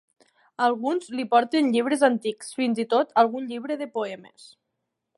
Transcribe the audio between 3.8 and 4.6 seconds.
de poemes.